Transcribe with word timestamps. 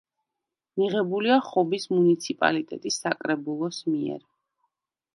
მიღებულია 0.81 1.35
ხობის 1.51 1.87
მუნიციპალიტეტის 1.97 3.01
საკრებულოს 3.07 3.87
მიერ. 3.95 4.29